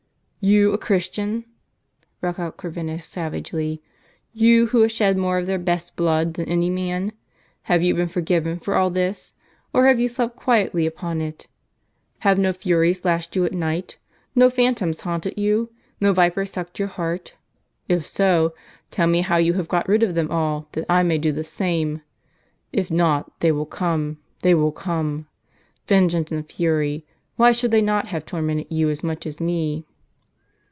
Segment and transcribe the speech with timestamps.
[0.51, 1.45] "You a Christian?"
[2.19, 3.79] broke out Corvinus savagely."
[4.43, 7.11] You who have shed more of their best blood than any man?
[7.65, 9.35] Have you been forgiven for all this?
[9.71, 11.47] Or have you slept quietly upon it?
[12.21, 13.99] Have no furies lashed you at night?
[14.33, 15.69] no phantoms haunted you?
[15.99, 17.35] no viper sucked your heart?
[17.87, 18.55] If so,
[18.89, 21.43] tell me how you have got rid of them all, that I may do the
[21.43, 22.01] same.
[22.73, 25.27] If not, they will come, they will come!
[25.85, 27.05] Vengeance and fury!
[27.35, 29.85] why should they not have tormented you as much as me